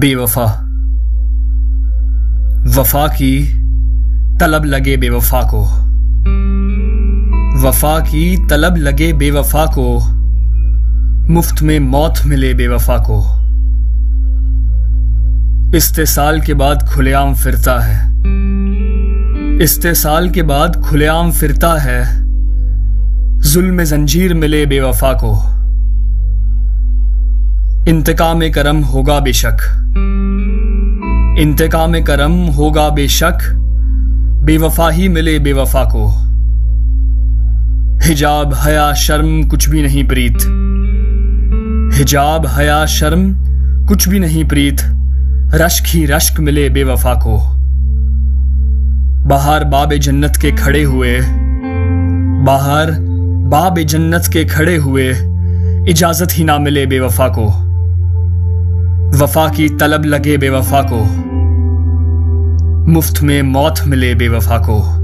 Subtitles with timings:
[0.00, 0.44] बेवफा।
[2.80, 3.48] वफा की
[4.38, 5.62] तलब लगे बेवफा को।
[7.68, 9.98] वफा की तलब लगे बेवफा को।
[11.32, 13.40] मुफ़्त में मौत मिले बेवफा को।
[15.76, 18.10] इस्तेसाल के बाद खुलेआम फिरता है।
[19.62, 22.20] इस्तेसाल के बाद खुलेआम फिरता है।
[23.40, 25.59] जुल्म जंजीर मिले बेवफा को।
[27.90, 29.56] इंतकाम करम होगा बेशक।
[31.38, 33.38] इंतकाम करम होगा बेशक,
[34.44, 36.08] बेवफा ही मिले बेवफा को।
[38.08, 40.36] हिजाब, हया, शर्म कुछ भी नहीं प्रीत।
[41.98, 43.34] हिजाब, हया, शर्म
[43.86, 44.76] कुछ भी नहीं प्रीत।
[45.54, 47.40] रश्क ही रश्क मिले बेवफा को।
[49.28, 51.20] बाहर बाब जन्नत के खड़े हुए।
[52.44, 52.90] बाहर
[53.48, 55.14] बाब जन्नत के खड़े हुए।
[55.88, 57.69] इजाज़त ही ना मिले बेवफा को।
[59.14, 61.00] वफा की तलब लगे बेवफा को।
[62.92, 64.99] मुफ़्त में मौत मिले बेवफा को।